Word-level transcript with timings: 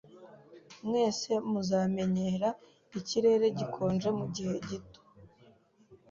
Mwese 0.85 1.31
muzamenyera 1.49 2.49
ikirere 2.99 3.45
gikonje 3.57 4.09
mugihe 4.17 4.55
gito. 4.67 5.01